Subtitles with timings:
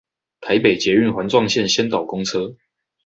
[0.39, 2.55] 台北捷運環狀線先導公車